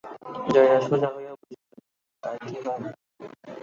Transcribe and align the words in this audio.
জয়া 0.53 0.77
সোজা 0.87 1.09
হইয়া 1.15 1.33
বসিল, 1.39 1.61
তাই 2.23 2.37
কি 2.43 2.55
হয়? 2.65 2.81